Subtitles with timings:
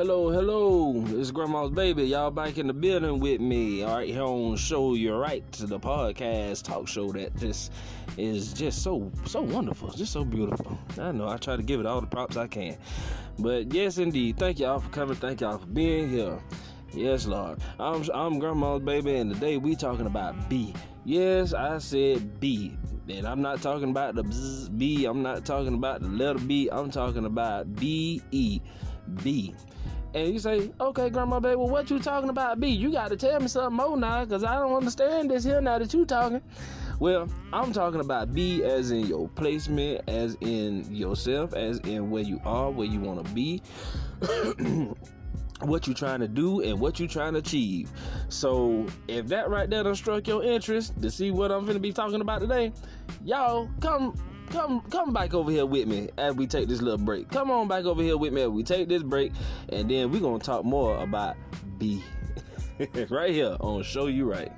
[0.00, 1.04] Hello, hello.
[1.08, 2.04] It's Grandma's baby.
[2.04, 3.82] Y'all back in the building with me.
[3.82, 7.70] All right, here on Show Your Right to the podcast talk show that just
[8.16, 10.78] is just so so wonderful, just so beautiful.
[10.98, 12.78] I know I try to give it all the props I can,
[13.38, 14.38] but yes, indeed.
[14.38, 15.16] Thank y'all for coming.
[15.16, 16.38] Thank y'all for being here.
[16.94, 17.58] Yes, Lord.
[17.78, 20.72] I'm I'm Grandma's baby, and today we talking about B.
[21.04, 22.74] Yes, I said B.
[23.10, 25.04] And I'm not talking about the bzz, B.
[25.04, 26.70] I'm not talking about the letter B.
[26.72, 28.60] I'm talking about B E
[29.16, 29.54] B.
[30.12, 32.68] And you say, okay, grandma, baby, well, what you talking about, B?
[32.68, 35.78] You got to tell me something more now, because I don't understand this here now
[35.78, 36.42] that you talking.
[36.98, 42.22] Well, I'm talking about B as in your placement, as in yourself, as in where
[42.22, 43.62] you are, where you want to be.
[45.60, 47.90] what you trying to do and what you trying to achieve.
[48.28, 51.92] So if that right there done struck your interest to see what I'm gonna be
[51.92, 52.72] talking about today,
[53.24, 54.14] y'all come
[54.50, 57.30] come come back over here with me as we take this little break.
[57.30, 59.32] Come on back over here with me as we take this break,
[59.70, 61.36] and then we're gonna talk more about
[61.78, 62.02] B
[63.08, 64.52] right here on Show You Right.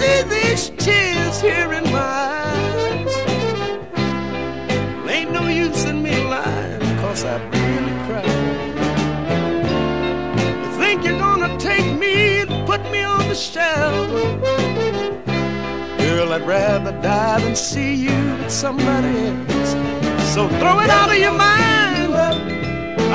[0.00, 2.14] See these tears here in my
[2.46, 3.14] eyes?
[4.96, 8.40] Well, ain't no use in me lying, cause I really cried.
[10.62, 14.08] You think you're gonna take me and put me on the shelf?
[15.98, 19.70] Girl, I'd rather die than see you with somebody else.
[20.34, 21.68] So throw it out of your mind.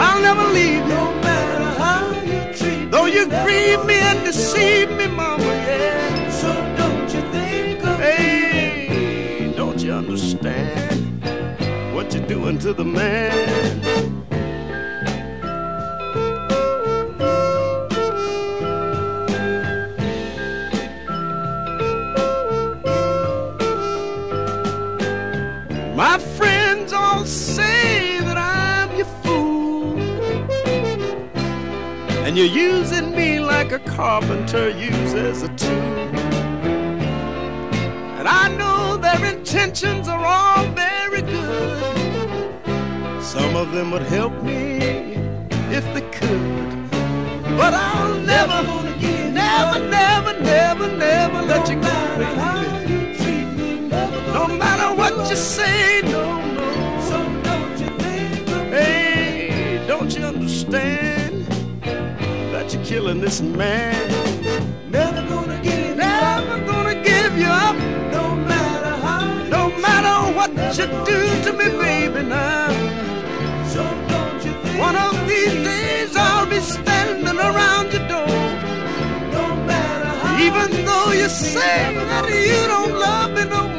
[0.05, 4.89] I'll never leave you, no matter how you treat Though you grieve me and deceive
[4.91, 6.29] me, mama, yeah.
[6.41, 6.74] So
[10.15, 13.81] understand what you're doing to the man?
[25.97, 29.99] My friends all say that I'm your fool.
[32.25, 36.24] And you're using me like a carpenter uses a tool.
[39.17, 42.63] Their intentions are all very good.
[43.23, 45.15] Some of them would help me
[45.71, 46.89] if they could.
[47.55, 48.61] But I'll never,
[49.31, 53.87] never, never, never, never let you go, baby.
[54.33, 56.99] No matter what you say, no, no.
[57.07, 61.47] So don't you think Hey, don't you understand
[62.51, 63.95] that you're killing this man?
[64.91, 65.84] Never gonna give
[70.53, 72.69] what you do to me, baby, now.
[73.67, 78.27] So don't you think One of these days I'll be standing around your door.
[79.37, 80.39] No matter how.
[80.39, 83.74] Even though you say that you don't love me no more.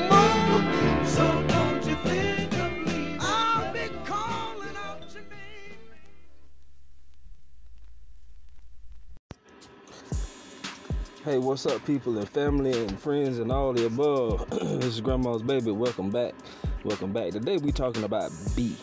[11.26, 14.48] Hey, what's up, people and family and friends and all the above?
[14.50, 15.72] this is Grandma's baby.
[15.72, 16.34] Welcome back.
[16.84, 17.32] Welcome back.
[17.32, 18.76] Today we talking about B.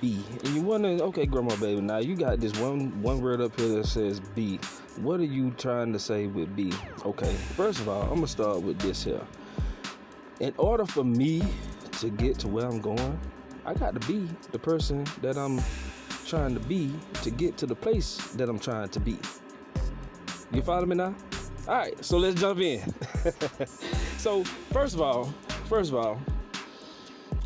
[0.00, 0.24] B.
[0.44, 3.68] And you wondering, okay, Grandma baby, now you got this one one word up here
[3.68, 4.58] that says B.
[5.02, 6.72] What are you trying to say with B?
[7.04, 9.20] Okay, first of all, I'm gonna start with this here.
[10.40, 11.42] In order for me
[11.98, 13.20] to get to where I'm going,
[13.66, 15.60] I got to be the person that I'm
[16.24, 19.18] trying to be to get to the place that I'm trying to be.
[20.50, 21.14] You follow me now?
[21.68, 22.80] All right, so let's jump in.
[24.16, 24.42] so
[24.72, 25.26] first of all,
[25.66, 26.18] first of all,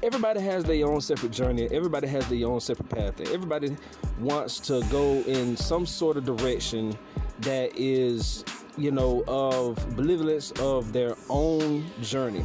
[0.01, 1.67] everybody has their own separate journey.
[1.73, 3.21] Everybody has their own separate path.
[3.21, 3.77] Everybody
[4.21, 6.97] wants to go in some sort of direction
[7.41, 8.45] that is,
[8.79, 12.45] you know, of benevolence of their own journey,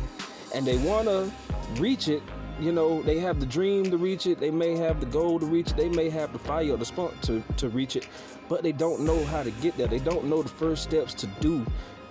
[0.56, 1.32] and they want to
[1.80, 2.24] reach it.
[2.60, 4.40] You know, they have the dream to reach it.
[4.40, 5.78] They may have the goal to reach it.
[5.78, 8.08] They may have the fire or the spunk to, to reach it,
[8.50, 9.88] but they don't know how to get there.
[9.88, 11.66] They don't know the first steps to do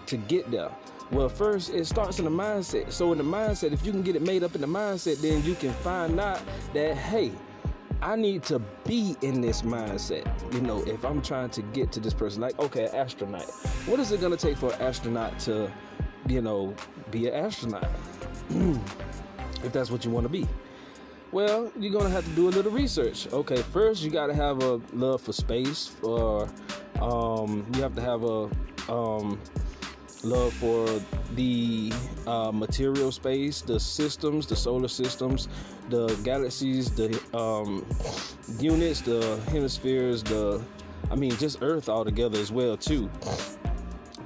[0.06, 0.70] to get there.
[1.10, 2.90] Well, first it starts in the mindset.
[2.90, 5.42] So in the mindset, if you can get it made up in the mindset, then
[5.44, 6.40] you can find out
[6.74, 7.30] that hey,
[8.02, 10.26] I need to be in this mindset.
[10.52, 13.48] You know, if I'm trying to get to this person, like okay, astronaut.
[13.86, 15.70] What is it gonna take for an astronaut to,
[16.28, 16.74] you know,
[17.10, 17.88] be an astronaut?
[18.50, 20.46] if that's what you want to be.
[21.32, 23.26] Well, you're gonna have to do a little research.
[23.32, 26.48] Okay, first you gotta have a love for space, or
[27.00, 28.48] um, you have to have a
[28.88, 29.38] um,
[30.22, 30.86] love for
[31.34, 31.92] the
[32.26, 35.48] uh, material space, the systems, the solar systems,
[35.90, 37.84] the galaxies, the um,
[38.60, 40.62] units, the hemispheres, the
[41.10, 43.10] I mean, just Earth altogether as well too.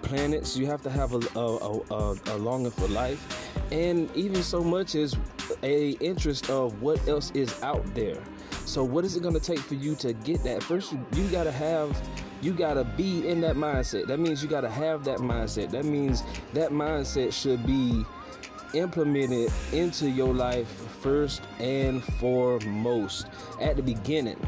[0.03, 4.63] Planets, you have to have a, a, a, a longing for life, and even so
[4.63, 5.17] much as
[5.63, 8.23] a interest of what else is out there.
[8.65, 10.63] So, what is it going to take for you to get that?
[10.63, 12.01] First, you, you got to have
[12.43, 14.07] you got to be in that mindset.
[14.07, 15.71] That means you got to have that mindset.
[15.71, 16.23] That means
[16.55, 18.05] that mindset should be
[18.73, 20.69] implemented into your life
[21.03, 23.27] first and foremost
[23.61, 24.39] at the beginning,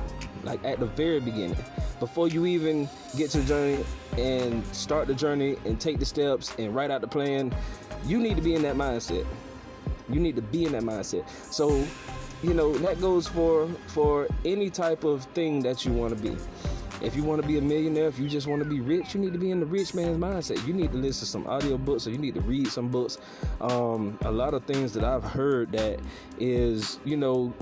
[0.44, 1.56] like at the very beginning.
[2.00, 3.84] Before you even get to the journey
[4.18, 7.54] and start the journey and take the steps and write out the plan,
[8.06, 9.26] you need to be in that mindset.
[10.08, 11.28] You need to be in that mindset.
[11.52, 11.86] So,
[12.42, 16.36] you know, that goes for for any type of thing that you want to be.
[17.02, 19.20] If you want to be a millionaire, if you just want to be rich, you
[19.20, 20.64] need to be in the rich man's mindset.
[20.66, 23.18] You need to listen to some audio books or you need to read some books.
[23.60, 25.98] Um, a lot of things that I've heard that
[26.38, 27.52] is, you know,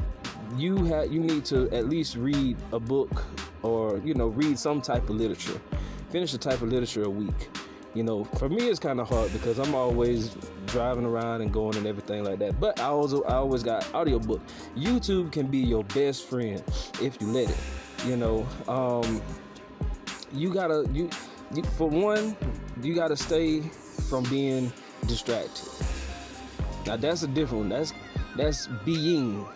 [0.57, 3.25] you have you need to at least read a book
[3.63, 5.61] or you know read some type of literature.
[6.11, 7.49] Finish a type of literature a week.
[7.95, 11.77] You know, for me it's kind of hard because I'm always driving around and going
[11.77, 12.61] and everything like that.
[12.61, 14.41] But I also I always got audiobook.
[14.77, 16.63] YouTube can be your best friend
[17.03, 17.59] if you let it.
[18.07, 19.21] You know, um,
[20.33, 21.11] you gotta you,
[21.53, 22.37] you for one
[22.81, 24.73] you gotta stay from being
[25.07, 25.69] distracted.
[26.87, 27.69] Now that's a different one.
[27.71, 27.93] That's
[28.37, 29.47] that's being.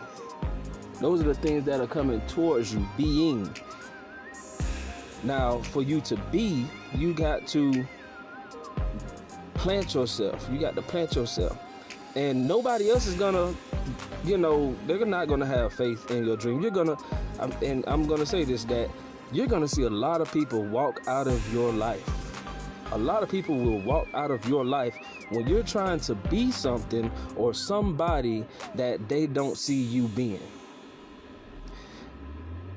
[1.01, 2.87] Those are the things that are coming towards you.
[2.97, 3.55] Being.
[5.23, 7.87] Now, for you to be, you got to
[9.55, 10.49] plant yourself.
[10.53, 11.59] You got to plant yourself.
[12.17, 13.55] And nobody else is gonna,
[14.25, 16.61] you know, they're not gonna have faith in your dream.
[16.61, 16.97] You're gonna,
[17.61, 18.89] and I'm gonna say this that
[19.33, 22.09] you're gonna see a lot of people walk out of your life.
[22.93, 24.97] A lot of people will walk out of your life
[25.31, 28.45] when you're trying to be something or somebody
[28.77, 30.41] that they don't see you being.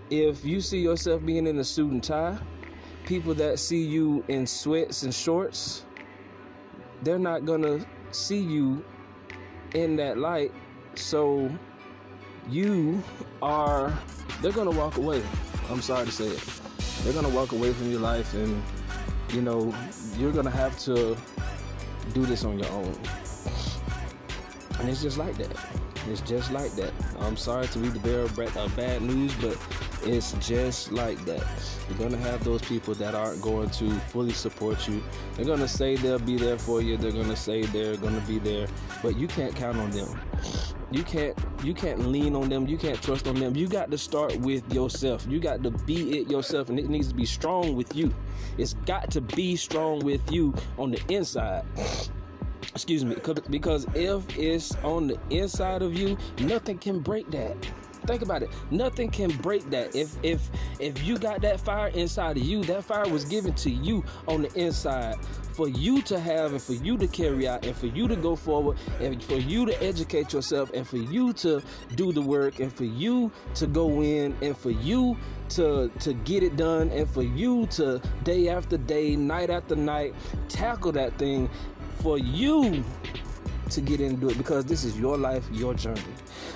[0.10, 2.38] If you see yourself being in a suit and tie,
[3.05, 5.84] people that see you in sweats and shorts,
[7.04, 8.84] they're not gonna see you
[9.74, 10.51] in that light.
[10.96, 11.50] So
[12.50, 13.04] you
[13.42, 13.98] are,
[14.42, 15.22] they're gonna walk away.
[15.70, 16.44] I'm sorry to say it.
[17.04, 18.62] They're gonna walk away from your life, and
[19.34, 19.74] you know,
[20.18, 21.18] you're gonna have to
[22.13, 22.96] do this on your own.
[24.80, 25.56] And it's just like that.
[26.10, 26.94] It's just like that.
[27.20, 29.58] I'm sorry to be the bearer of bad news, but
[30.04, 31.44] it's just like that.
[31.90, 35.04] You're gonna have those people that aren't going to fully support you.
[35.36, 36.98] They're gonna say they'll be there for you.
[36.98, 38.68] They're gonna say they're gonna be there,
[39.02, 40.20] but you can't count on them.
[40.92, 42.68] You can't you can't lean on them.
[42.68, 43.56] You can't trust on them.
[43.56, 45.26] You got to start with yourself.
[45.28, 48.14] You got to be it yourself, and it needs to be strong with you.
[48.58, 51.66] It's got to be strong with you on the inside
[52.62, 53.16] excuse me
[53.50, 57.56] because if it's on the inside of you nothing can break that.
[58.06, 58.50] Think about it.
[58.72, 59.94] Nothing can break that.
[59.96, 60.50] If if
[60.80, 64.44] if you got that fire inside of you that fire was given to you on
[64.44, 65.18] the inside
[65.58, 68.36] for you to have and for you to carry out and for you to go
[68.36, 71.60] forward and for you to educate yourself and for you to
[71.96, 75.18] do the work and for you to go in and for you
[75.50, 80.14] to to get it done and for you to day after day night after night
[80.48, 81.50] tackle that thing
[81.98, 82.84] for you
[83.70, 86.01] to get into it because this is your life, your journey.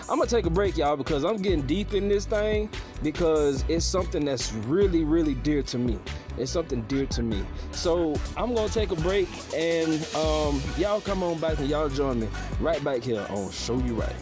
[0.10, 2.69] I'm gonna take a break, y'all, because I'm getting deep in this thing
[3.03, 6.00] because it's something that's really, really dear to me.
[6.38, 7.43] It's something dear to me.
[7.71, 12.19] So I'm gonna take a break and um, y'all come on back and y'all join
[12.19, 12.27] me
[12.60, 14.15] right back here on Show You Right.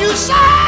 [0.00, 0.67] You say?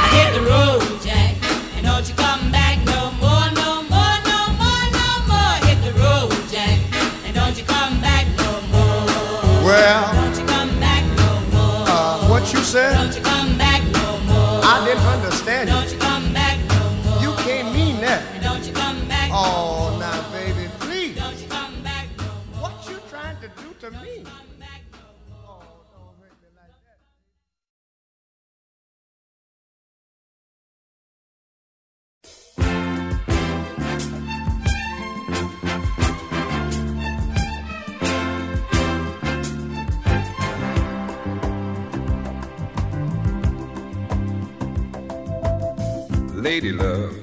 [46.60, 47.16] Lady love.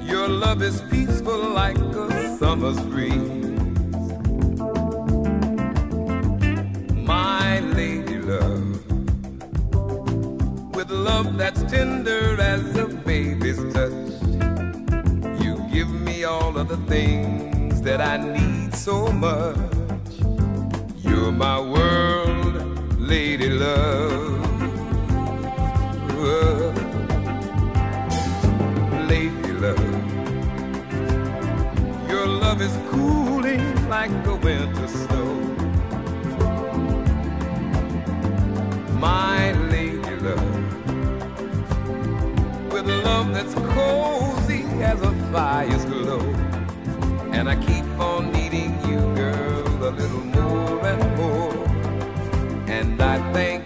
[0.00, 3.16] Your love is peaceful like a summer's breeze.
[6.94, 8.78] My lady love,
[10.76, 14.12] with love that's tender as a baby's touch.
[15.42, 19.56] You give me all of the things that I need so much.
[20.98, 24.38] You're my world, lady love.
[26.18, 26.67] Lady
[32.58, 35.34] love is cooling like the winter snow.
[38.98, 40.54] My lady love.
[42.72, 46.20] With love that's cozy as a fire's glow.
[47.32, 51.64] And I keep on needing you, girl, a little more and more.
[52.68, 53.57] And I thank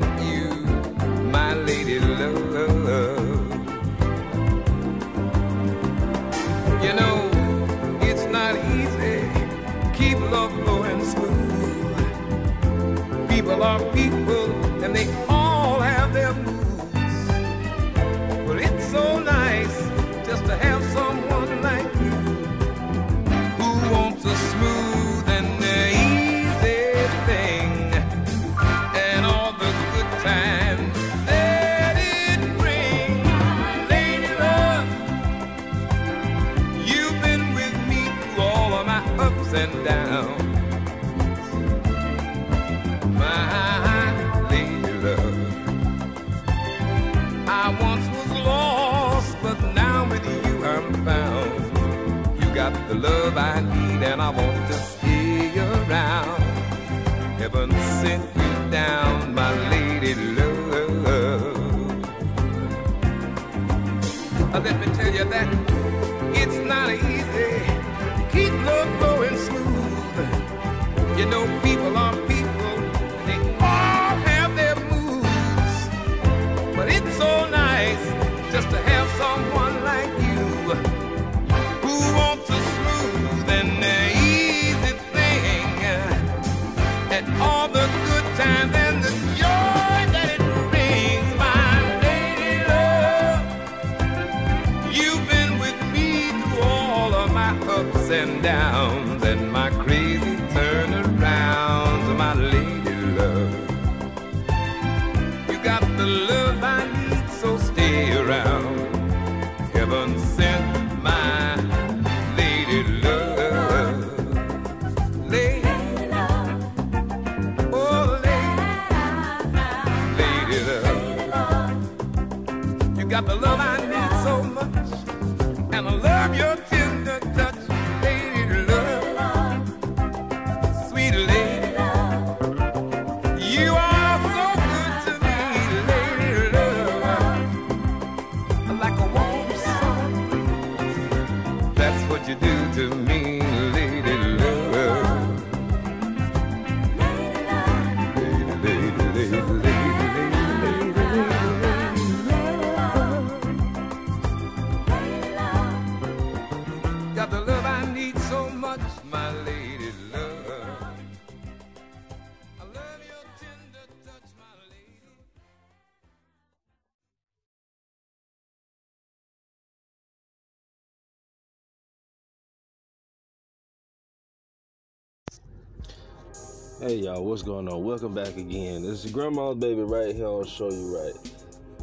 [176.82, 177.84] Hey y'all, what's going on?
[177.84, 178.82] Welcome back again.
[178.82, 181.14] This is Grandma's baby right here I'll Show You Right.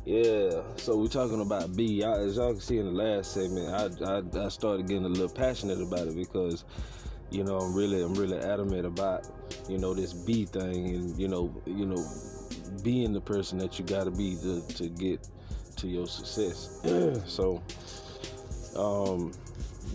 [0.03, 2.03] Yeah, so we're talking about B.
[2.03, 5.07] I, as y'all can see in the last segment, I, I I started getting a
[5.07, 6.65] little passionate about it because,
[7.29, 9.25] you know, I'm really I'm really adamant about,
[9.69, 12.05] you know, this B thing and you know you know,
[12.83, 15.25] being the person that you got to be to to get
[15.77, 16.81] to your success.
[17.25, 17.63] so,
[18.75, 19.31] um,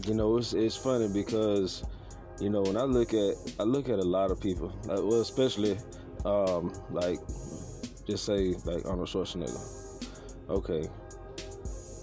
[0.07, 1.85] you know, it's it's funny because
[2.40, 5.20] you know when i look at i look at a lot of people uh, well
[5.20, 5.77] especially
[6.25, 7.18] um like
[8.07, 9.61] just say like arnold schwarzenegger.
[10.51, 10.88] Okay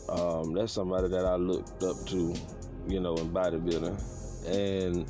[0.10, 2.34] um that's somebody that i looked up to
[2.88, 3.98] you know in bodybuilding.
[4.48, 5.06] And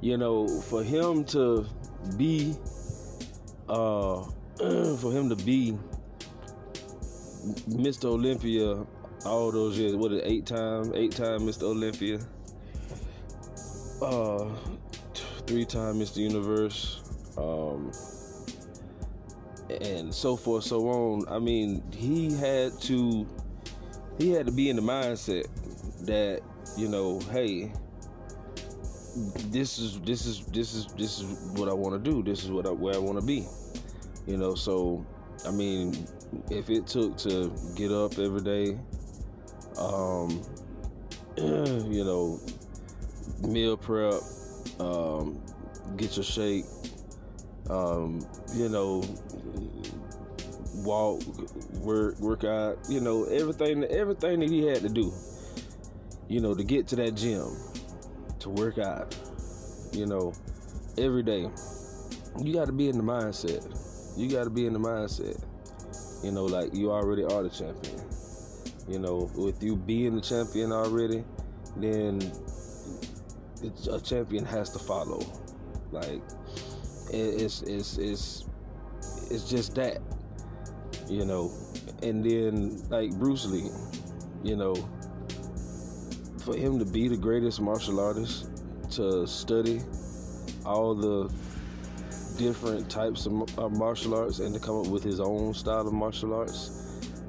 [0.00, 1.66] you know for him to
[2.16, 2.54] be
[3.68, 4.22] uh
[4.96, 5.76] for him to be
[7.68, 8.84] mr olympia
[9.24, 12.18] all those years what is it, eight time eight time mr olympia
[14.02, 14.48] uh,
[15.46, 16.18] three time Mr.
[16.18, 17.02] Universe,
[17.36, 17.92] um,
[19.80, 21.24] and so forth, so on.
[21.28, 23.26] I mean, he had to
[24.18, 25.46] he had to be in the mindset
[26.06, 26.42] that
[26.76, 27.72] you know, hey,
[29.50, 31.24] this is this is this is this is
[31.58, 32.22] what I want to do.
[32.22, 33.46] This is what I, where I want to be.
[34.26, 35.04] You know, so
[35.46, 36.06] I mean,
[36.50, 38.78] if it took to get up every day,
[39.76, 40.42] um,
[41.36, 42.40] you know,
[43.42, 44.14] meal prep,
[44.80, 45.40] um,
[45.96, 46.64] get your shake,
[47.70, 49.02] um, you know,
[50.76, 51.22] walk,
[51.80, 55.12] work, work out, you know, everything, everything that he had to do,
[56.28, 57.56] you know, to get to that gym,
[58.40, 59.14] to work out,
[59.92, 60.32] you know,
[60.98, 61.48] every day.
[62.40, 63.62] You got to be in the mindset.
[64.16, 65.42] You got to be in the mindset.
[66.24, 68.00] You know, like you already are the champion.
[68.88, 71.24] You know, with you being the champion already,
[71.76, 72.20] then
[73.90, 75.20] a champion has to follow.
[75.90, 76.22] Like
[77.12, 78.46] it, it's it's it's
[79.30, 79.98] it's just that.
[81.08, 81.50] You know,
[82.02, 83.68] and then like Bruce Lee,
[84.42, 84.74] you know,
[86.44, 88.50] for him to be the greatest martial artist,
[88.92, 89.80] to study
[90.64, 91.32] all the
[92.38, 96.34] different types of martial arts and to come up with his own style of martial
[96.34, 96.81] arts.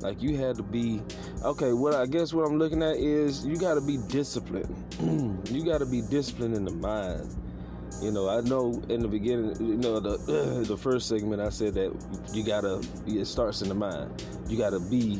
[0.04, 1.02] Like you had to be
[1.44, 1.72] okay.
[1.72, 4.76] What I guess what I'm looking at is you got to be disciplined.
[5.50, 7.34] you got to be disciplined in the mind.
[8.02, 10.18] You know, I know in the beginning, you know, the
[10.68, 11.96] the first segment I said that
[12.34, 12.82] you gotta.
[13.08, 14.26] It starts in the mind.
[14.50, 15.16] You gotta be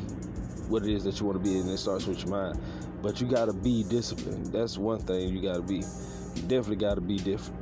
[0.68, 2.60] what it is that you want to be, and it starts with your mind.
[3.00, 4.46] But you gotta be disciplined.
[4.46, 5.76] That's one thing you gotta be.
[5.76, 7.18] You definitely gotta be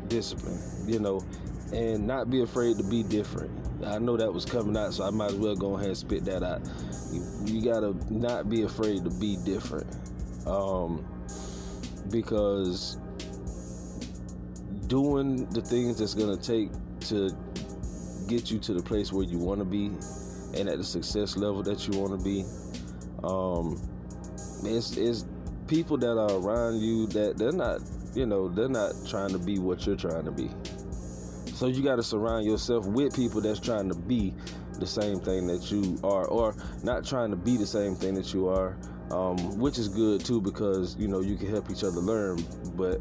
[0.08, 0.92] disciplined.
[0.92, 1.20] You know,
[1.72, 3.50] and not be afraid to be different.
[3.84, 6.24] I know that was coming out, so I might as well go ahead and spit
[6.26, 6.60] that out.
[7.12, 9.86] You, you gotta not be afraid to be different,
[10.46, 11.04] um,
[12.10, 12.98] because
[14.86, 17.30] doing the things that's gonna take to
[18.28, 19.86] get you to the place where you want to be
[20.58, 22.44] and at the success level that you want to be.
[23.24, 23.80] Um,
[24.64, 25.24] it's, it's
[25.66, 27.80] people that are around you that they're not,
[28.14, 30.50] you know, they're not trying to be what you're trying to be.
[31.62, 34.35] So you got to surround yourself with people that's trying to be
[34.81, 38.35] the same thing that you are, or not trying to be the same thing that
[38.35, 38.77] you are,
[39.12, 42.44] um, which is good too because you know you can help each other learn.
[42.75, 43.01] But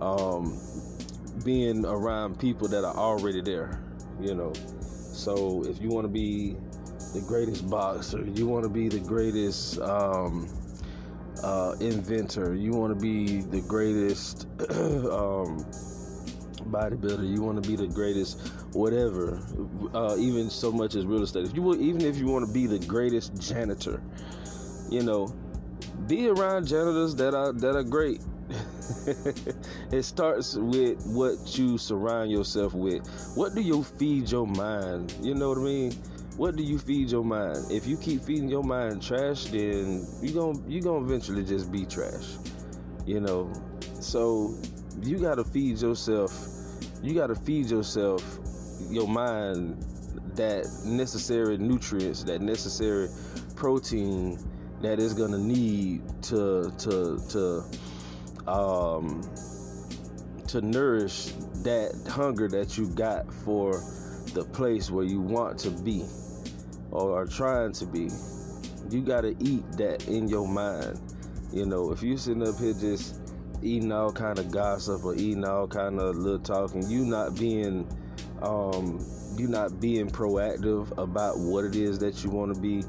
[0.00, 0.56] um,
[1.44, 3.82] being around people that are already there,
[4.20, 4.52] you know.
[4.80, 6.54] So if you want to be
[7.12, 10.48] the greatest boxer, you want to be the greatest um,
[11.42, 14.46] uh, inventor, you want to be the greatest
[15.10, 15.66] um,
[16.66, 18.40] bodybuilder, you want to be the greatest
[18.72, 19.40] whatever,
[19.94, 21.46] uh, even so much as real estate.
[21.46, 24.02] If you even if you want to be the greatest janitor,
[24.90, 25.34] you know,
[26.06, 28.20] be around janitors that are that are great.
[29.90, 33.04] it starts with what you surround yourself with.
[33.34, 35.12] What do you feed your mind?
[35.20, 35.92] You know what I mean?
[36.36, 37.70] What do you feed your mind?
[37.70, 41.84] If you keep feeding your mind trash, then you going you gonna eventually just be
[41.86, 42.36] trash.
[43.06, 43.52] You know,
[44.00, 44.54] so
[45.02, 46.55] you gotta feed yourself.
[47.02, 48.22] You gotta feed yourself
[48.90, 49.84] your mind
[50.34, 53.08] that necessary nutrients, that necessary
[53.54, 54.38] protein
[54.82, 59.22] that is gonna need to to to um,
[60.48, 61.32] to nourish
[61.62, 63.72] that hunger that you got for
[64.34, 66.04] the place where you want to be
[66.90, 68.08] or are trying to be.
[68.90, 71.00] You got to eat that in your mind.
[71.52, 73.25] You know, if you sitting up here just
[73.66, 77.86] eating all kind of gossip or eating all kind of little talking, you not being
[78.42, 79.04] um,
[79.36, 82.82] you not being proactive about what it is that you want to be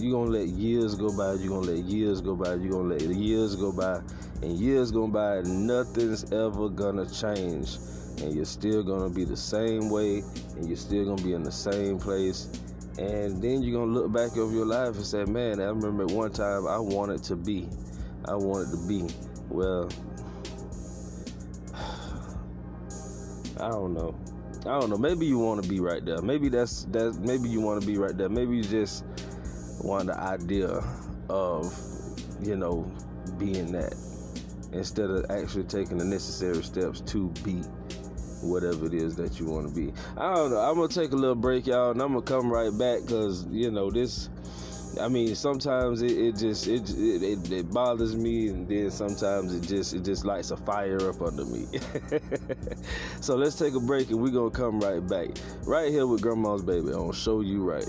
[0.00, 3.02] you're gonna let years go by, you're gonna let years go by, you're gonna let
[3.02, 4.00] years go by,
[4.42, 7.76] and years go by, nothing's ever gonna change.
[8.22, 10.22] And you're still gonna be the same way,
[10.56, 12.48] and you're still gonna be in the same place.
[12.98, 16.32] And then you're gonna look back over your life and say, Man, I remember one
[16.32, 17.68] time I wanted to be.
[18.26, 19.06] I wanted to be.
[19.48, 19.90] Well,
[23.60, 24.14] I don't know.
[24.60, 24.98] I don't know.
[24.98, 26.20] Maybe you want to be right there.
[26.20, 27.18] Maybe that's that.
[27.20, 28.28] Maybe you want to be right there.
[28.28, 29.04] Maybe you just
[29.82, 30.82] want the idea
[31.28, 31.74] of,
[32.42, 32.90] you know,
[33.38, 33.94] being that
[34.72, 37.62] instead of actually taking the necessary steps to be
[38.42, 39.92] whatever it is that you want to be.
[40.16, 40.58] I don't know.
[40.58, 43.70] I'm gonna take a little break, y'all, and I'm gonna come right back because you
[43.70, 44.28] know this.
[44.98, 49.62] I mean, sometimes it, it just it, it, it bothers me, and then sometimes it
[49.62, 51.66] just it just lights a fire up under me.
[53.20, 55.28] so let's take a break, and we're gonna come right back,
[55.64, 57.88] right here with Grandma's Baby on Show You Right.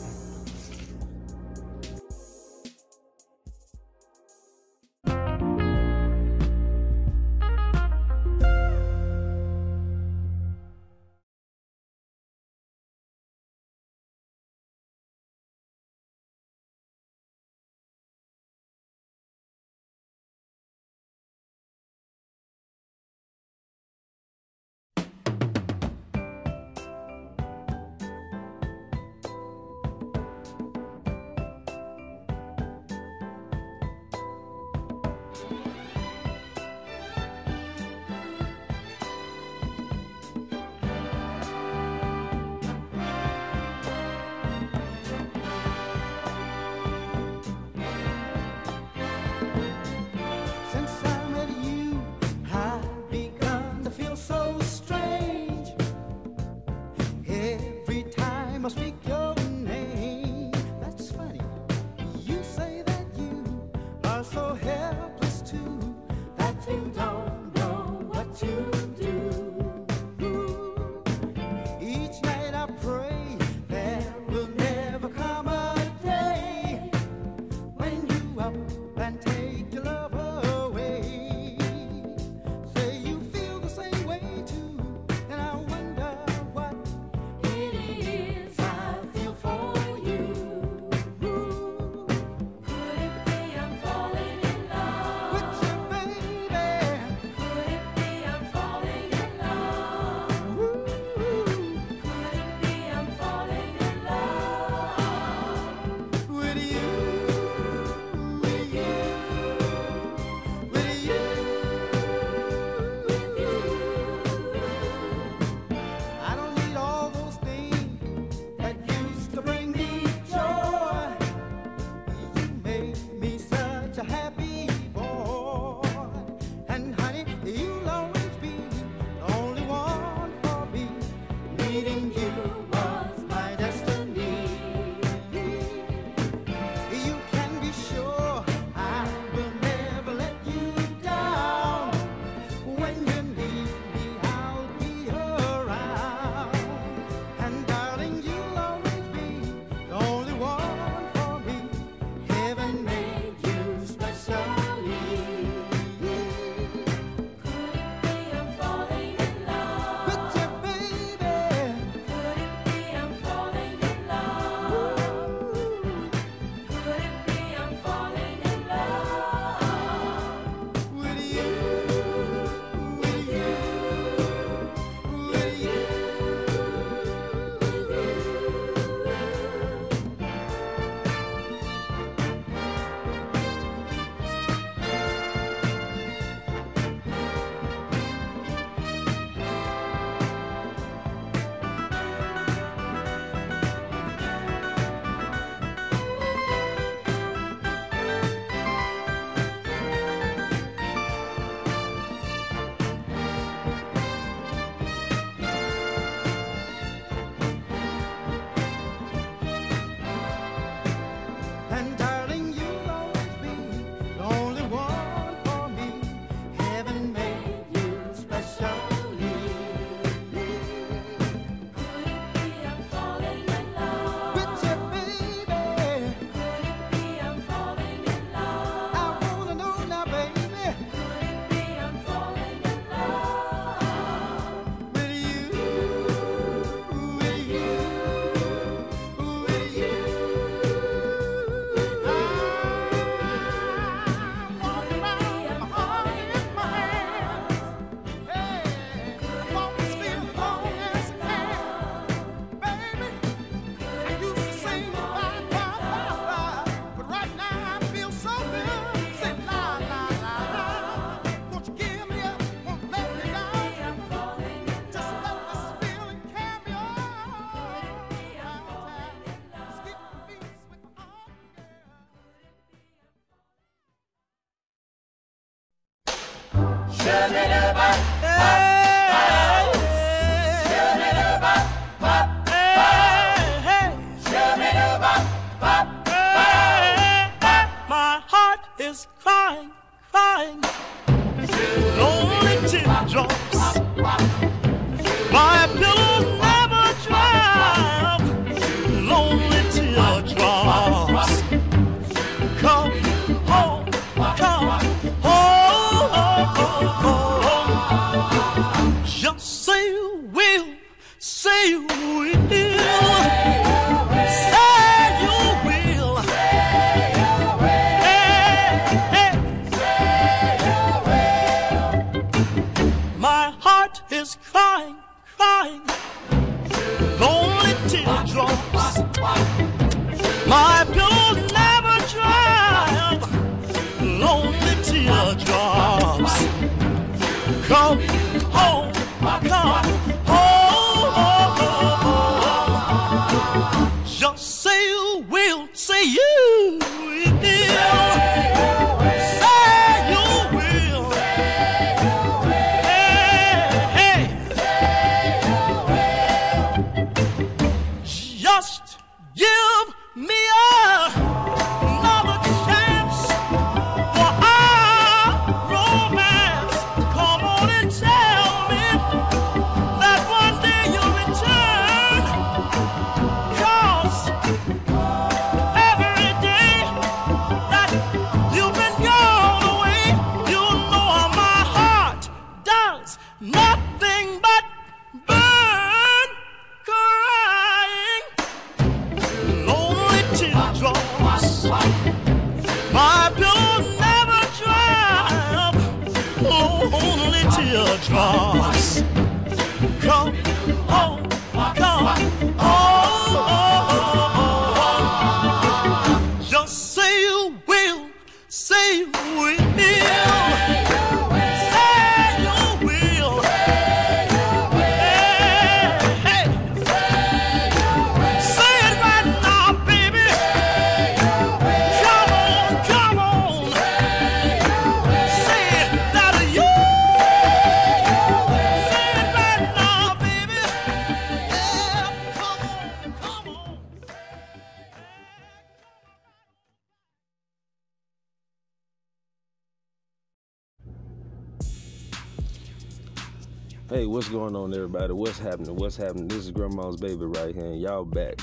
[444.22, 445.12] What's going on, everybody?
[445.14, 445.76] What's happening?
[445.76, 446.28] What's happening?
[446.28, 448.40] This is Grandma's baby right here, and y'all back.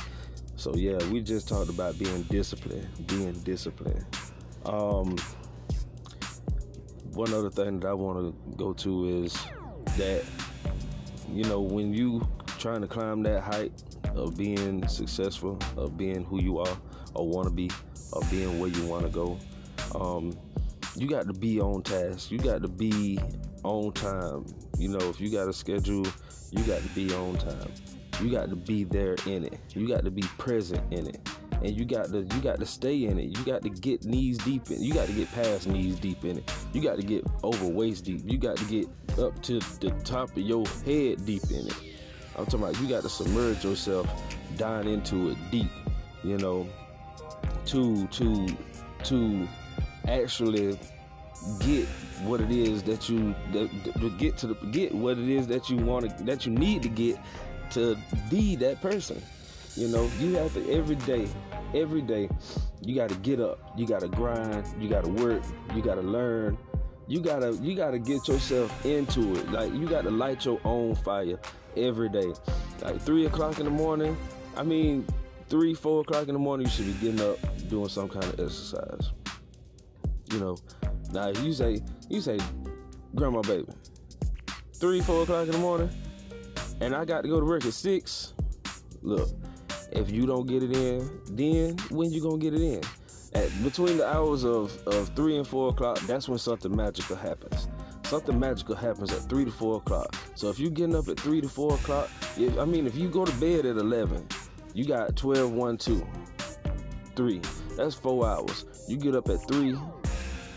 [0.57, 4.05] So yeah, we just talked about being disciplined, being disciplined.
[4.67, 5.17] Um,
[7.13, 9.33] one other thing that I want to go to is
[9.97, 10.25] that
[11.33, 12.27] you know when you
[12.59, 13.71] trying to climb that height
[14.17, 16.77] of being successful, of being who you are
[17.15, 17.71] or want to be,
[18.15, 19.39] of being where you want to go,
[19.95, 20.37] um,
[20.99, 22.31] you got to be on task.
[22.31, 23.19] You got to be
[23.63, 24.47] on time.
[24.79, 26.07] You know, if you got a schedule,
[26.51, 27.73] you got to be on time.
[28.21, 29.59] You got to be there in it.
[29.75, 31.21] You got to be present in it.
[31.63, 33.37] And you got to you got to stay in it.
[33.37, 34.83] You got to get knees deep in.
[34.83, 36.53] You got to get past knees deep in it.
[36.73, 38.23] You got to get over waist deep.
[38.25, 41.77] You got to get up to the top of your head deep in it.
[42.37, 44.09] I'm talking about you got to submerge yourself
[44.57, 45.71] down into it deep.
[46.23, 46.69] You know,
[47.67, 48.49] to to
[49.05, 49.49] to
[50.09, 50.79] actually
[51.61, 51.87] get
[52.25, 55.71] what it is that you that, to get to the get what it is that
[55.71, 57.19] you want to that you need to get
[57.71, 57.97] to
[58.31, 59.23] be that person.
[59.77, 61.29] You know you have to every day
[61.75, 62.29] every day
[62.83, 65.43] you got to get up you got to grind you got to work
[65.75, 66.59] you got to learn.
[67.07, 69.51] You gotta you gotta get yourself into it.
[69.51, 71.39] Like you gotta light your own fire
[71.75, 72.35] every day.
[72.83, 74.15] Like three o'clock in the morning
[74.59, 75.07] i mean
[75.49, 78.41] three four o'clock in the morning you should be getting up doing some kind of
[78.41, 79.13] exercise
[80.33, 80.57] you know
[81.13, 82.39] now you say you say
[83.15, 83.67] grandma baby
[84.75, 85.91] three four o'clock in the morning
[86.81, 88.35] and i got to go to work at six.
[89.03, 89.29] Look
[89.93, 92.83] if you don't get it in then when you gonna get it in?
[93.35, 97.69] At between the hours of, of three and four o'clock that's when something magical happens.
[98.05, 100.15] Something magical happens at three to four o'clock.
[100.35, 103.09] So if you're getting up at three to four o'clock if, i mean if you
[103.09, 104.27] go to bed at 11
[104.75, 106.07] you got 12 1 2
[107.17, 107.41] 3
[107.77, 108.65] that's four hours.
[108.89, 109.79] You get up at 3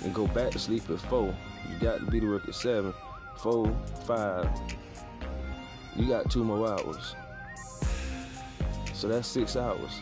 [0.04, 1.34] and go back to sleep at 4
[1.70, 2.94] you got to be to work at 7
[3.38, 4.50] 4 5
[5.96, 7.16] you got two more hours.
[8.94, 10.02] So that's six hours.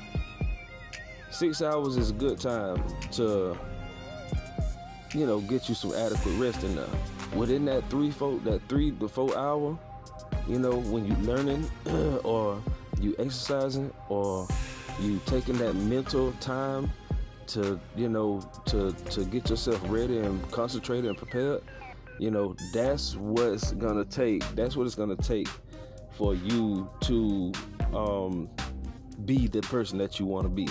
[1.32, 2.84] Six hours is a good time
[3.14, 3.58] to
[5.14, 6.86] you know get you some adequate rest in there.
[7.36, 9.78] Within that three four that three to four hour,
[10.48, 11.70] you know, when you learning
[12.24, 12.62] or
[13.00, 14.48] you exercising or
[15.00, 16.92] you taking that mental time
[17.50, 21.62] to you know to to get yourself ready and concentrated and prepared
[22.20, 25.48] you know that's what's gonna take that's what it's gonna take
[26.12, 27.52] for you to
[27.94, 28.50] um,
[29.24, 30.68] be the person that you want to be.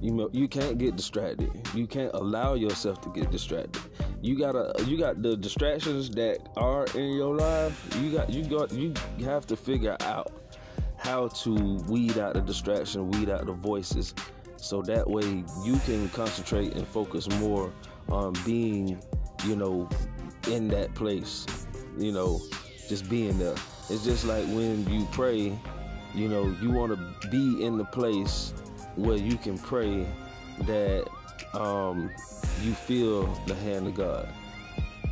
[0.00, 1.50] You know you can't get distracted.
[1.74, 3.80] You can't allow yourself to get distracted.
[4.20, 8.72] You gotta you got the distractions that are in your life you got you got
[8.72, 10.32] you have to figure out
[10.96, 14.14] how to weed out the distraction weed out the voices
[14.64, 17.70] so that way you can concentrate and focus more
[18.08, 18.98] on being
[19.44, 19.86] you know
[20.50, 21.46] in that place
[21.98, 22.40] you know
[22.88, 23.54] just being there.
[23.90, 25.58] It's just like when you pray
[26.14, 28.54] you know you want to be in the place
[28.96, 30.06] where you can pray
[30.60, 31.06] that
[31.52, 32.10] um,
[32.62, 34.28] you feel the hand of god.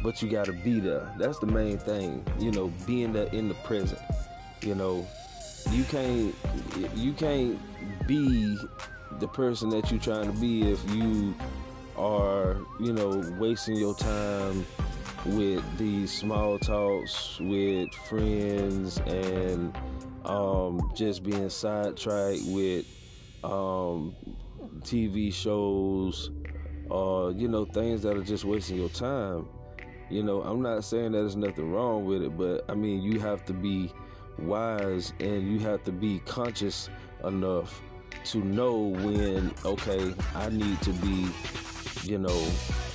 [0.02, 1.14] But you got to be there.
[1.18, 4.00] That's the main thing you know being there in the present
[4.62, 5.06] you know.
[5.70, 6.34] You can't
[6.96, 7.58] you can't
[8.06, 8.58] be
[9.18, 11.34] the person that you're trying to be if you
[11.96, 14.64] are, you know, wasting your time
[15.26, 19.76] with these small talks with friends and
[20.24, 22.86] um, just being sidetracked with
[23.44, 24.14] um,
[24.80, 26.30] TV shows
[26.90, 29.48] or, you know, things that are just wasting your time.
[30.10, 33.18] You know, I'm not saying that there's nothing wrong with it, but I mean, you
[33.20, 33.92] have to be
[34.38, 36.88] wise and you have to be conscious
[37.24, 37.80] enough
[38.24, 41.28] to know when okay i need to be
[42.04, 42.46] you know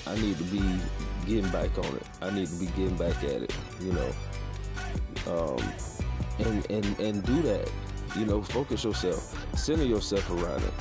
[0.07, 0.79] i need to be
[1.27, 2.03] getting back on it.
[2.21, 4.11] I need to be getting back at it you know.
[5.27, 5.73] Um,
[6.39, 7.69] and and and do that
[8.15, 10.73] you know focus yourself center yourself around it.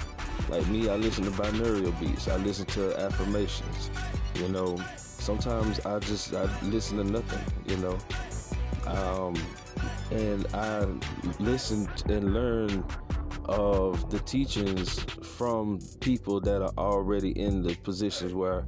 [0.48, 2.28] Like me i listen to binaural beats.
[2.28, 3.90] I listen to affirmations
[4.36, 4.78] you know.
[4.96, 7.98] Sometimes i just i listen to nothing you know.
[8.86, 9.34] Um,
[10.12, 10.86] and i
[11.40, 12.84] listen and learn
[13.46, 18.66] of the teachings from people that are already in the positions where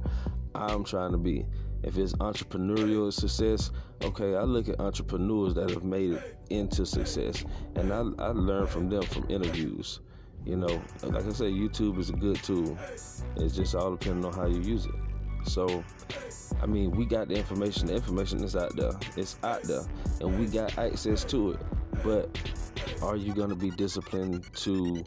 [0.55, 1.45] I'm trying to be.
[1.83, 3.71] If it's entrepreneurial success,
[4.03, 8.67] okay, I look at entrepreneurs that have made it into success, and I, I learn
[8.67, 10.01] from them from interviews.
[10.45, 12.77] You know, like I said, YouTube is a good tool.
[13.37, 14.95] It's just all depending on how you use it.
[15.45, 15.83] So,
[16.61, 17.87] I mean, we got the information.
[17.87, 18.91] The information is out there.
[19.15, 19.83] It's out there,
[20.21, 21.59] and we got access to it.
[22.03, 22.29] But
[23.01, 25.03] are you going to be disciplined to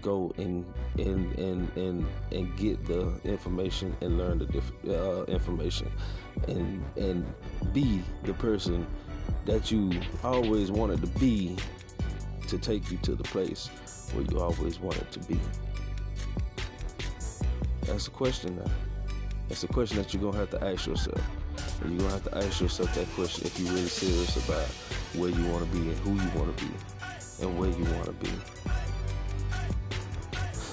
[0.00, 0.64] go and
[0.98, 5.90] and and and and get the information and learn the diff- uh, information
[6.48, 7.34] and and
[7.72, 8.86] be the person
[9.44, 9.90] that you
[10.24, 11.56] always wanted to be
[12.48, 13.68] to take you to the place
[14.12, 15.38] where you always wanted to be?
[17.82, 18.70] That's a question now.
[19.48, 21.20] That's a question that you're gonna have to ask yourself.
[21.82, 24.68] And you're gonna have to ask yourself that question if you're really serious about
[25.14, 26.70] where you want to be and who you want to be
[27.42, 28.30] and where you want to be.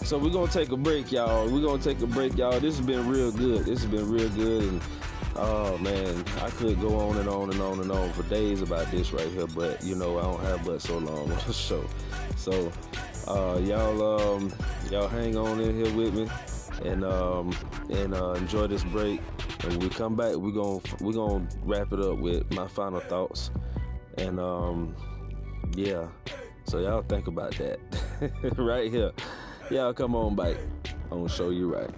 [0.09, 1.47] So we're gonna take a break, y'all.
[1.47, 2.59] We're gonna take a break, y'all.
[2.59, 3.65] This has been real good.
[3.65, 4.81] This has been real good, and
[5.35, 8.89] oh man, I could go on and on and on and on for days about
[8.89, 11.85] this right here, but you know I don't have but so long on the show.
[12.37, 12.71] So
[13.27, 14.51] uh, y'all, um,
[14.89, 16.27] y'all hang on in here with me,
[16.89, 17.55] and um,
[17.91, 19.21] and uh, enjoy this break.
[19.63, 23.51] And we come back, we're gonna we're gonna wrap it up with my final thoughts,
[24.19, 24.95] and um,
[25.75, 26.07] yeah.
[26.65, 27.79] So y'all think about that
[28.57, 29.11] right here.
[29.71, 30.57] Y'all come on back.
[31.11, 31.89] I'm gonna show you right.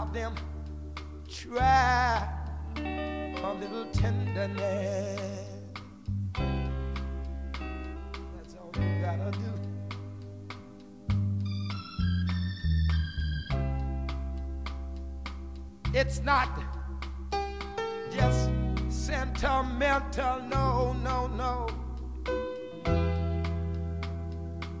[0.00, 0.34] of them
[1.28, 2.26] try
[2.76, 5.46] a little tenderness.
[8.36, 9.52] That's all you gotta do.
[15.92, 16.48] It's not
[18.10, 18.50] just
[18.88, 21.68] sentimental, no, no, no.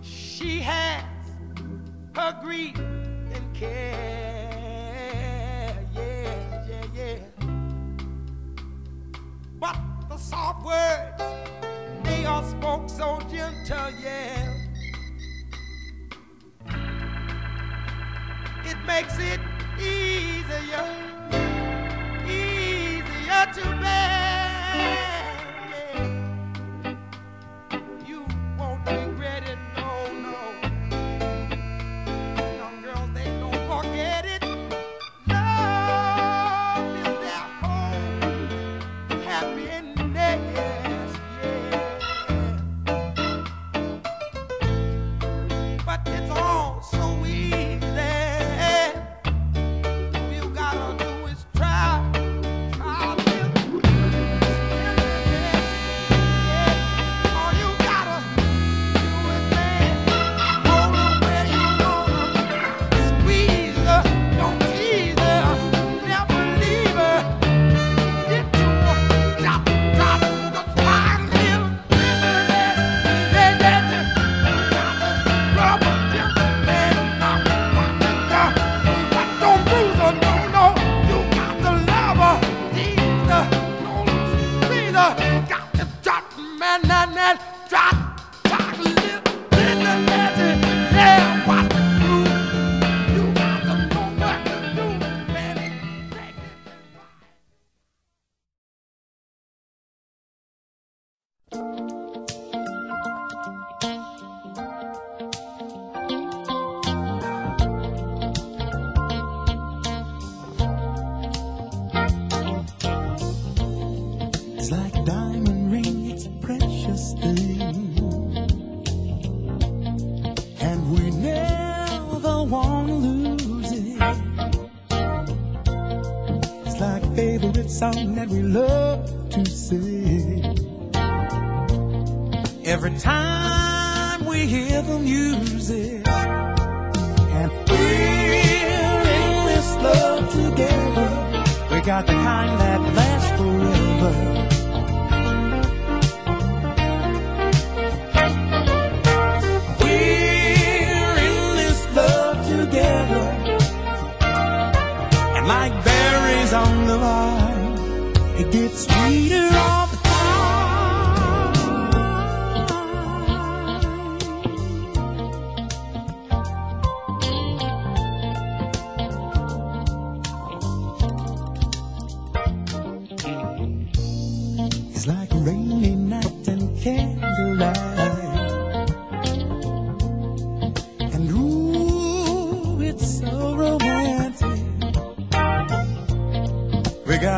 [0.00, 1.04] She has
[2.14, 4.29] her grief and care.
[10.64, 11.22] words
[12.04, 14.52] they all spoke so gentle, yeah.
[18.64, 19.40] It makes it
[19.78, 20.86] easier,
[22.26, 24.09] easier to bear.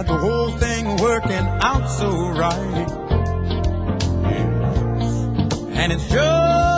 [0.03, 2.87] got the whole thing working out so right.
[4.25, 5.13] Yes.
[5.79, 6.72] And it's just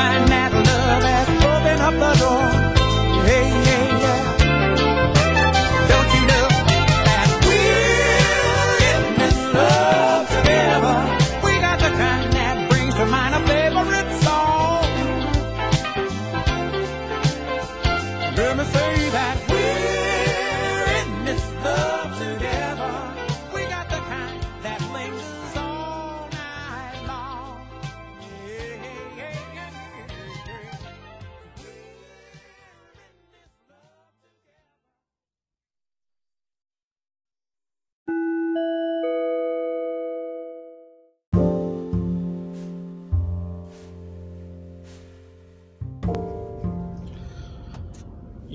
[0.00, 0.29] and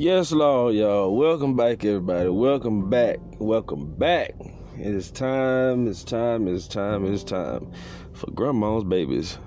[0.06, 1.18] Yes, Lord, y'all.
[1.18, 2.30] Welcome back, everybody.
[2.30, 3.18] Welcome back.
[3.40, 4.36] Welcome back.
[4.78, 7.72] It is time, it's time, it's time, it's time
[8.14, 9.40] for Grandma's Babies.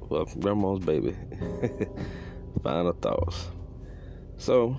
[0.00, 1.14] Well, Grandma's Baby.
[2.64, 3.46] Final thoughts.
[4.38, 4.76] So,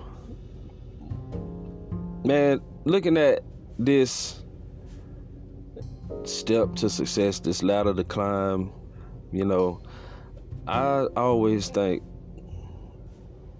[2.26, 3.46] man, looking at
[3.80, 4.44] this
[6.26, 8.74] step to success, this ladder to climb,
[9.32, 9.82] you know,
[10.68, 12.04] I always think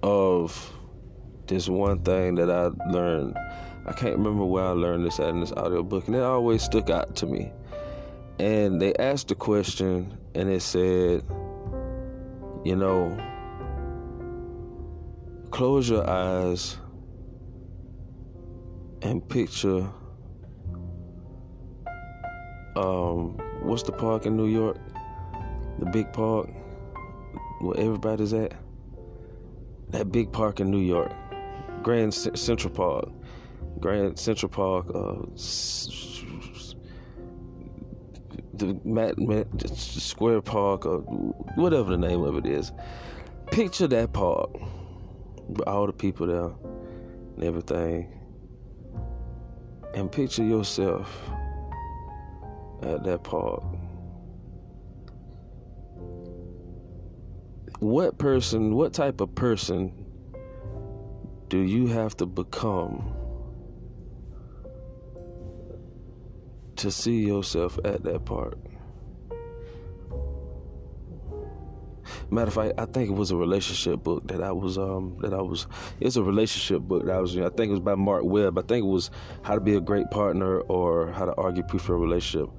[0.04, 0.74] of
[1.48, 3.38] this one thing that I learned.
[3.86, 6.90] I can't remember where I learned this at in this audiobook, and it always stuck
[6.90, 7.52] out to me.
[8.40, 11.24] And they asked the question, and it said,
[12.64, 13.18] you know,
[15.52, 16.78] close your eyes
[19.02, 19.90] and picture
[22.76, 24.78] um what's the park in New York?
[25.80, 26.50] The big park
[27.60, 28.54] where everybody's at?
[29.90, 31.12] That big park in New York.
[31.88, 33.08] Grand C- Central Park.
[33.80, 36.26] Grand Central Park uh s-
[38.56, 40.98] the Matt, Matt Square Park or
[41.56, 42.74] whatever the name of it is.
[43.52, 44.50] Picture that park
[45.66, 46.52] all the people there
[47.36, 48.12] and everything.
[49.94, 51.10] And picture yourself
[52.82, 53.64] at that park.
[57.80, 60.07] What person, what type of person
[61.50, 63.14] do you have to become
[66.76, 68.58] to see yourself at that part?
[72.30, 75.34] Matter of fact, I think it was a relationship book that I was um that
[75.34, 75.68] I was
[76.02, 78.58] it's a relationship book that I was I think it was by Mark Webb.
[78.58, 79.10] I think it was
[79.44, 82.50] How to Be a Great Partner or How to Argue Proof for a Relationship.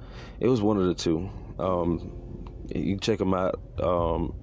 [0.41, 1.28] It was one of the two.
[1.59, 2.12] Um
[2.74, 4.34] you can check them out um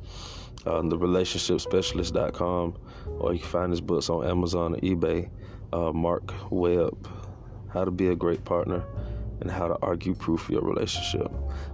[0.65, 2.77] on the relationshipspecialist.com
[3.19, 5.29] or you can find his books on Amazon or eBay.
[5.73, 7.09] Uh, Mark Webb,
[7.73, 8.83] How to Be a Great Partner
[9.41, 11.29] and How to Argue Proof Your Relationship.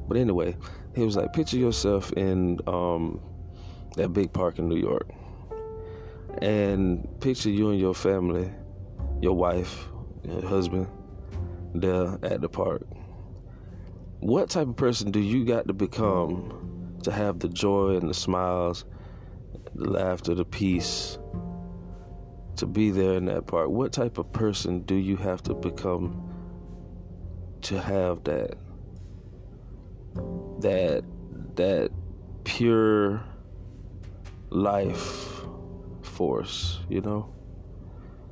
[0.08, 0.58] But anyway,
[0.96, 3.20] he was like, picture yourself in um,
[3.96, 5.10] that big park in New York
[6.42, 8.52] and picture you and your family,
[9.22, 9.88] your wife,
[10.24, 10.88] your husband,
[11.76, 12.86] there at the park.
[14.20, 18.14] What type of person do you got to become to have the joy and the
[18.14, 18.86] smiles,
[19.82, 21.18] the laughter, the peace,
[22.58, 23.72] to be there in that part.
[23.72, 26.30] What type of person do you have to become
[27.62, 28.56] to have that?
[30.60, 31.04] That
[31.56, 31.92] that
[32.44, 33.24] pure
[34.50, 35.42] life
[36.02, 37.34] force, you know?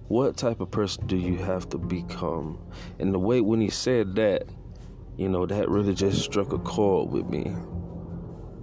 [0.09, 2.59] What type of person do you have to become?
[2.99, 4.47] And the way when he said that,
[5.17, 7.55] you know, that really just struck a chord with me.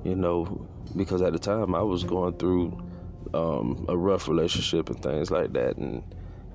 [0.05, 2.79] You know, because at the time I was going through
[3.35, 6.03] um, a rough relationship and things like that, and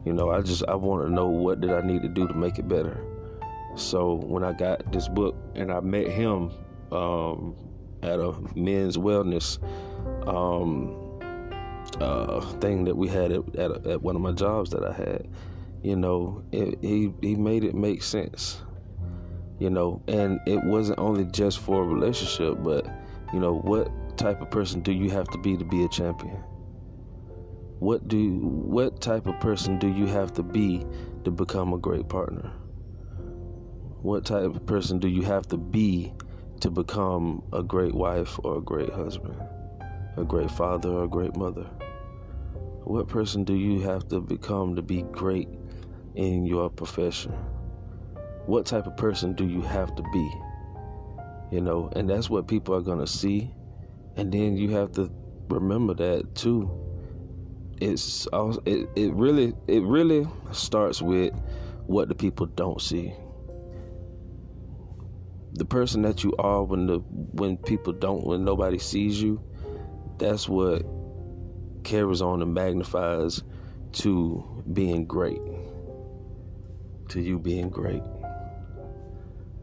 [0.05, 2.33] you know, I just I want to know what did I need to do to
[2.33, 3.03] make it better.
[3.75, 6.51] So when I got this book and I met him
[6.91, 7.55] um,
[8.01, 9.59] at a men's wellness
[10.27, 11.19] um,
[11.99, 15.27] uh, thing that we had at, at, at one of my jobs that I had,
[15.83, 18.61] you know, it, he he made it make sense,
[19.59, 22.87] you know, and it wasn't only just for a relationship, but
[23.33, 23.89] you know, what
[24.21, 26.37] type of person do you have to be to be a champion?
[27.79, 30.85] What do what type of person do you have to be
[31.23, 32.51] to become a great partner?
[34.03, 36.13] What type of person do you have to be
[36.59, 39.41] to become a great wife or a great husband,
[40.17, 41.67] a great father or a great mother?
[42.83, 45.49] What person do you have to become to be great
[46.13, 47.31] in your profession?
[48.45, 50.31] What type of person do you have to be?
[51.49, 53.51] You know, and that's what people are going to see.
[54.21, 55.11] And then you have to
[55.49, 56.69] remember that too.
[57.81, 58.27] It's
[58.67, 61.33] it, it really it really starts with
[61.87, 63.11] what the people don't see
[65.53, 69.41] the person that you are when the when people don't when nobody sees you
[70.19, 70.85] that's what
[71.83, 73.41] carries on and magnifies
[73.91, 75.41] to being great
[77.09, 78.03] to you being great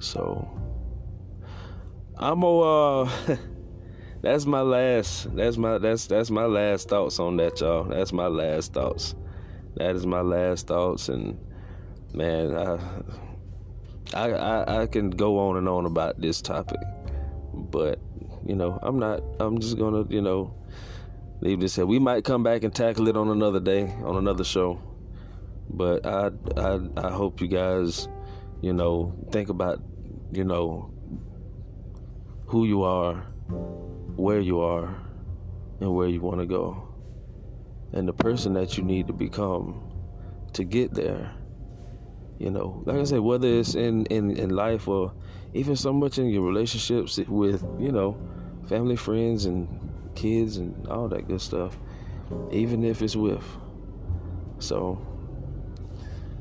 [0.01, 0.47] so
[2.19, 3.37] i'm a uh
[4.21, 8.27] that's my last that's my that's that's my last thoughts on that y'all that's my
[8.27, 9.15] last thoughts
[9.77, 11.39] that is my last thoughts and
[12.15, 12.79] man i
[14.15, 16.81] I, I, I can go on and on about this topic,
[17.53, 18.01] but
[18.47, 19.23] you know I'm not.
[19.39, 20.55] I'm just gonna you know
[21.41, 21.87] leave this here.
[21.87, 24.81] We might come back and tackle it on another day on another show,
[25.69, 28.09] but I I I hope you guys
[28.63, 29.81] you know think about
[30.33, 30.91] you know
[32.47, 33.27] who you are,
[34.19, 34.95] where you are,
[35.81, 36.85] and where you want to go.
[37.93, 39.81] and the person that you need to become
[40.53, 41.33] to get there.
[42.39, 45.13] You know, like I said, whether it's in, in, in life or
[45.55, 48.17] even so much in your relationships with, you know,
[48.69, 49.69] family, friends, and
[50.15, 51.79] kids, and all that good stuff,
[52.53, 53.45] even if it's with.
[54.61, 55.01] So,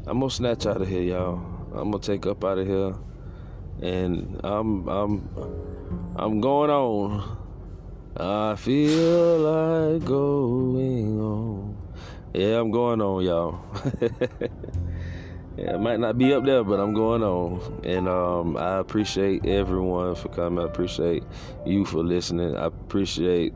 [0.05, 1.39] I'm gonna snatch out of here, y'all.
[1.73, 2.95] I'm gonna take up out of here,
[3.81, 5.29] and I'm I'm
[6.15, 7.37] I'm going on.
[8.19, 11.77] I feel like going on.
[12.33, 13.59] Yeah, I'm going on, y'all.
[15.57, 17.81] yeah, I might not be up there, but I'm going on.
[17.83, 20.65] And um, I appreciate everyone for coming.
[20.65, 21.23] I appreciate
[21.63, 22.57] you for listening.
[22.57, 23.53] I appreciate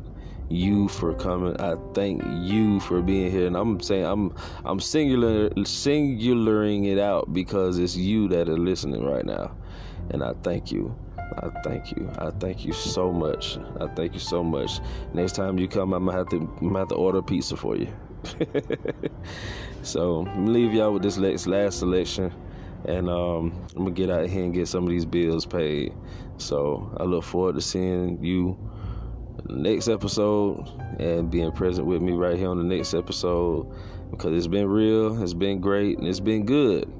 [0.48, 1.60] you for coming.
[1.60, 3.48] I thank you for being here.
[3.48, 4.32] And I'm saying I'm
[4.64, 9.56] I'm singular singularing it out because it's you that are listening right now.
[10.12, 10.96] And I thank you.
[11.38, 12.10] I thank you.
[12.18, 13.58] I thank you so much.
[13.80, 14.80] I thank you so much.
[15.14, 17.88] Next time you come, I'm gonna have to, gonna have to order pizza for you.
[19.82, 22.34] so leave y'all with this last, last selection,
[22.86, 25.94] and um, I'm gonna get out here and get some of these bills paid.
[26.38, 28.58] So I look forward to seeing you
[29.48, 30.68] next episode
[31.00, 33.72] and being present with me right here on the next episode
[34.12, 36.92] because it's been real, it's been great, and it's been good.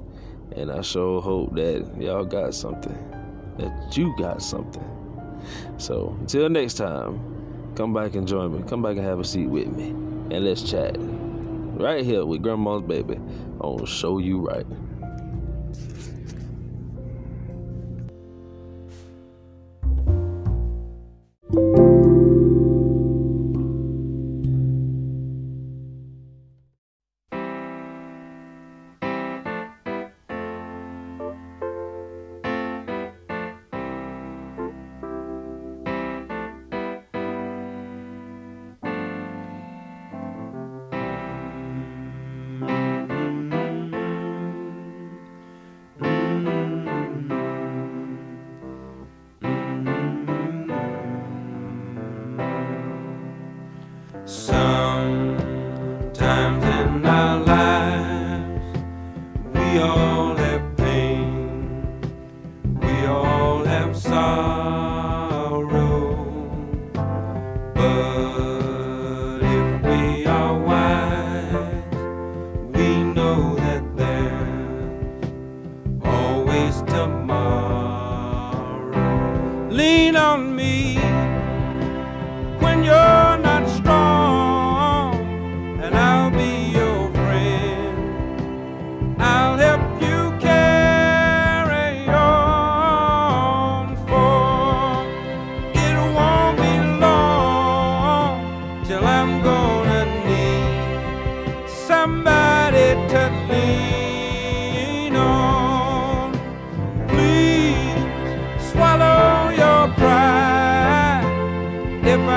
[0.56, 3.21] And I sure hope that y'all got something
[3.58, 4.88] that you got something.
[5.78, 8.68] So until next time, come back and join me.
[8.68, 9.88] Come back and have a seat with me.
[10.34, 10.96] And let's chat.
[10.98, 13.18] Right here with Grandma's Baby
[13.60, 14.66] on Show You Right.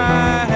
[0.08, 0.55] If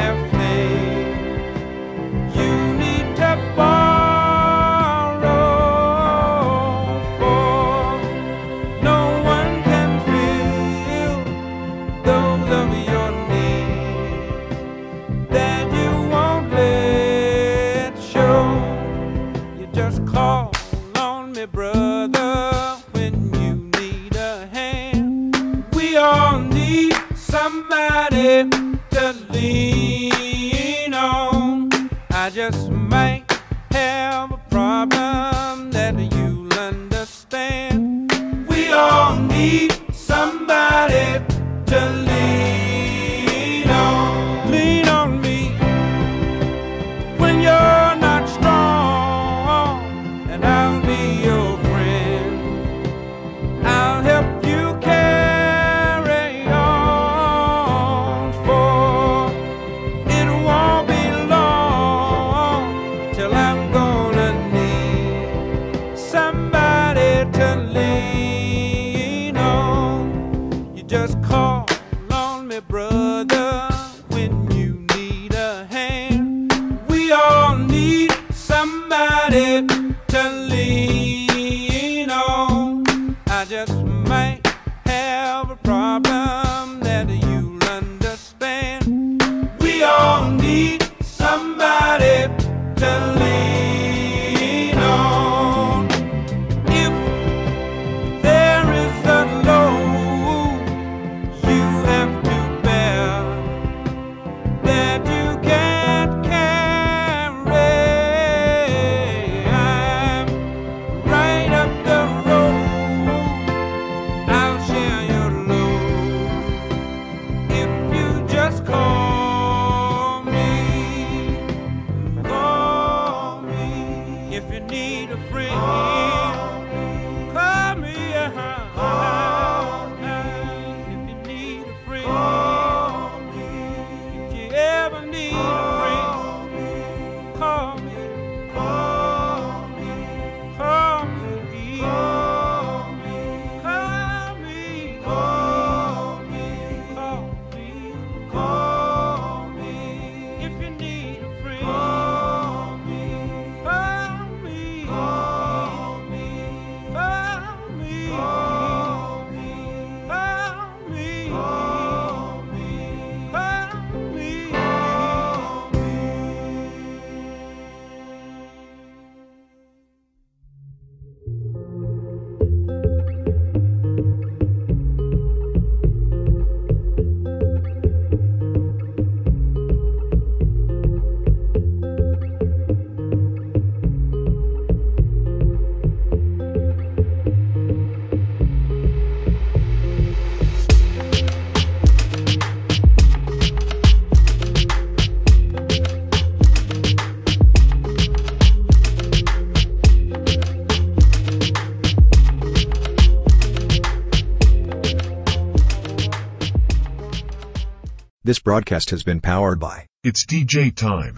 [208.29, 211.17] This broadcast has been powered by It's DJ time.